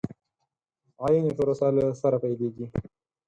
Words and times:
عين 1.03 1.25
پروسه 1.37 1.67
له 1.75 1.85
سره 2.01 2.17
پيلېږي. 2.23 2.65